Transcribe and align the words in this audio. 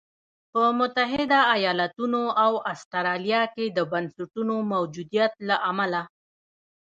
په 0.53 0.61
متحده 0.79 1.39
ایالتونو 1.55 2.21
او 2.43 2.53
اسټرالیا 2.73 3.41
کې 3.53 3.65
د 3.69 3.79
بنسټونو 3.91 4.55
موجودیت 4.73 5.33
له 5.47 5.55
امله. 5.69 6.01